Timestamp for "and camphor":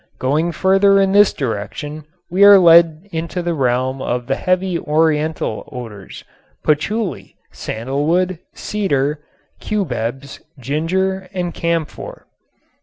11.35-12.25